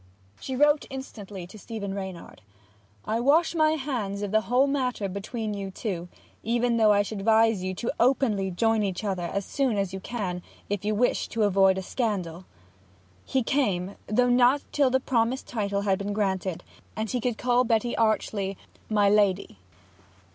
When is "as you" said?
9.77-9.99